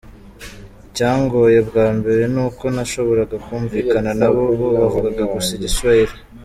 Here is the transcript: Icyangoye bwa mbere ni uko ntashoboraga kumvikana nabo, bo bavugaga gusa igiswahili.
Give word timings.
Icyangoye 0.85 1.59
bwa 1.67 1.87
mbere 1.97 2.21
ni 2.33 2.39
uko 2.45 2.63
ntashoboraga 2.73 3.35
kumvikana 3.45 4.09
nabo, 4.19 4.41
bo 4.59 4.67
bavugaga 4.79 5.23
gusa 5.33 5.49
igiswahili. 5.57 6.15